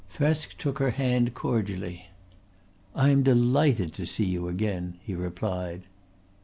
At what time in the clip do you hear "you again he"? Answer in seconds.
4.25-5.13